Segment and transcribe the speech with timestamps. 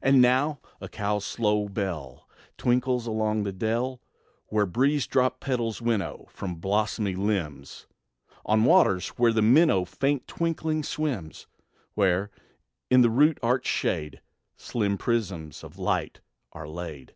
[0.00, 4.00] And now a cow's slow bell Tinkles along the dell;
[4.46, 7.86] Where breeze dropped petals winnow From blossomy limbs
[8.46, 11.46] On waters, where the minnow, Faint twinkling, swims;
[11.92, 12.30] Where,
[12.88, 14.22] in the root arched shade,
[14.56, 16.20] Slim prisms of light
[16.52, 17.14] are laid.